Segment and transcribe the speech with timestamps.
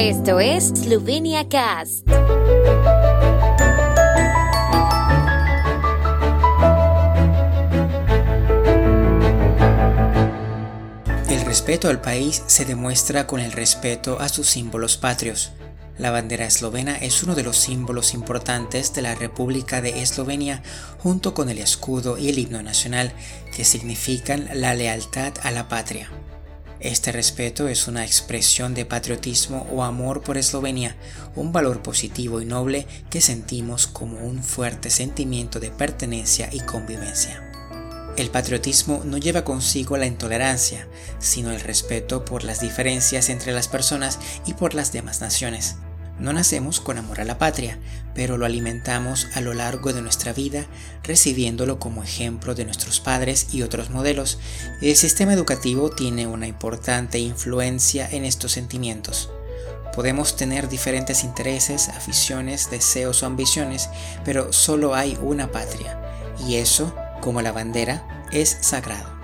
[0.00, 2.08] Esto es Slovenia Cast.
[11.28, 15.50] El respeto al país se demuestra con el respeto a sus símbolos patrios.
[15.98, 20.62] La bandera eslovena es uno de los símbolos importantes de la República de Eslovenia
[20.98, 23.12] junto con el escudo y el himno nacional,
[23.52, 26.08] que significan la lealtad a la patria.
[26.80, 30.96] Este respeto es una expresión de patriotismo o amor por Eslovenia,
[31.34, 37.44] un valor positivo y noble que sentimos como un fuerte sentimiento de pertenencia y convivencia.
[38.16, 40.88] El patriotismo no lleva consigo la intolerancia,
[41.18, 45.76] sino el respeto por las diferencias entre las personas y por las demás naciones.
[46.18, 47.78] No nacemos con amor a la patria,
[48.14, 50.66] pero lo alimentamos a lo largo de nuestra vida,
[51.04, 54.38] recibiéndolo como ejemplo de nuestros padres y otros modelos.
[54.80, 59.30] El sistema educativo tiene una importante influencia en estos sentimientos.
[59.94, 63.88] Podemos tener diferentes intereses, aficiones, deseos o ambiciones,
[64.24, 66.00] pero solo hay una patria,
[66.46, 69.17] y eso, como la bandera, es sagrado.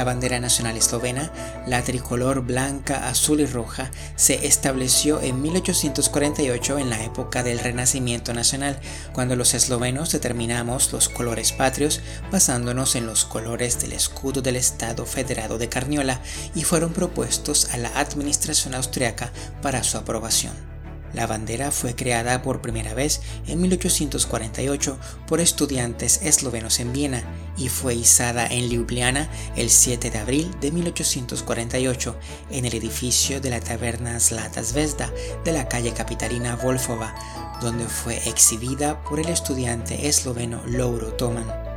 [0.00, 1.30] La bandera nacional eslovena,
[1.66, 8.32] la tricolor blanca, azul y roja, se estableció en 1848 en la época del Renacimiento
[8.32, 8.80] Nacional,
[9.12, 12.00] cuando los eslovenos determinamos los colores patrios
[12.32, 16.22] basándonos en los colores del escudo del Estado Federado de Carniola
[16.54, 20.69] y fueron propuestos a la administración austriaca para su aprobación.
[21.12, 27.22] La bandera fue creada por primera vez en 1848 por estudiantes eslovenos en Viena
[27.56, 32.16] y fue izada en Ljubljana el 7 de abril de 1848
[32.50, 35.12] en el edificio de la taberna Zlata Zvezda
[35.44, 37.14] de la calle capitalina Wolfova,
[37.60, 41.70] donde fue exhibida por el estudiante esloveno Lauro Toman.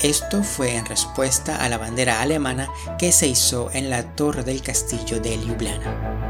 [0.00, 4.60] Esto fue en respuesta a la bandera alemana que se izó en la torre del
[4.60, 6.21] castillo de Ljubljana.